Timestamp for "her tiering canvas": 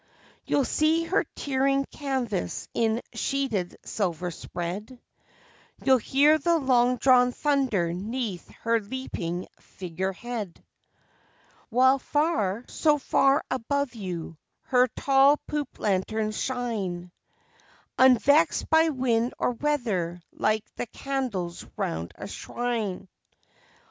1.03-2.67